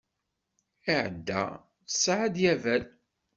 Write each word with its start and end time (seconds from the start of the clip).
Ɛada 0.95 1.43
tesɛa-d 1.87 2.35
Yabal. 2.43 2.83